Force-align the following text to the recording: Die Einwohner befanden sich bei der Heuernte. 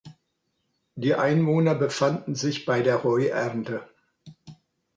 Die 0.95 1.13
Einwohner 1.13 1.75
befanden 1.75 2.33
sich 2.33 2.65
bei 2.65 2.81
der 2.81 3.03
Heuernte. 3.03 3.87